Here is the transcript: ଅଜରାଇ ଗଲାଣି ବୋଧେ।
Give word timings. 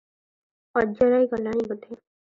ଅଜରାଇ 0.83 1.29
ଗଲାଣି 1.35 1.67
ବୋଧେ। 1.73 1.95